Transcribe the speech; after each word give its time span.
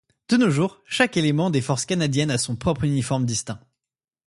De 0.29 0.35
nos 0.35 0.49
jours, 0.49 0.81
chaque 0.87 1.15
élément 1.15 1.51
des 1.51 1.61
Forces 1.61 1.85
canadiennes 1.85 2.31
a 2.31 2.39
son 2.39 2.55
propre 2.55 2.85
uniforme 2.85 3.23
distinct. 3.23 3.59